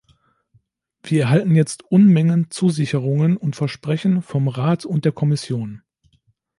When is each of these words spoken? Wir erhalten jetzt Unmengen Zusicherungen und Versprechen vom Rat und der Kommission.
Wir 1.03 1.21
erhalten 1.25 1.53
jetzt 1.53 1.83
Unmengen 1.91 2.49
Zusicherungen 2.49 3.37
und 3.37 3.55
Versprechen 3.55 4.23
vom 4.23 4.47
Rat 4.47 4.83
und 4.83 5.05
der 5.05 5.11
Kommission. 5.11 5.83